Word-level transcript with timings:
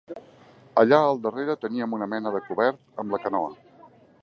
Allà 0.83 0.97
al 1.09 1.19
darrere 1.25 1.55
teníem 1.67 1.93
una 1.99 2.09
mena 2.15 2.33
de 2.37 2.43
cobert 2.49 2.83
amb 3.05 3.17
la 3.17 3.23
canoa. 3.27 3.55